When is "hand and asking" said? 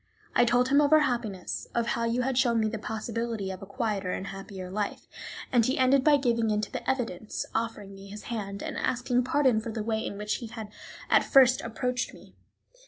8.23-9.23